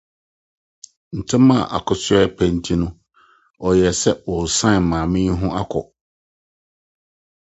[1.17, 2.87] Ntɛm a Akosua repɛ nti no,
[3.65, 5.79] ɔyɛɛ sɛ ɔresan maame yi ho akɔ.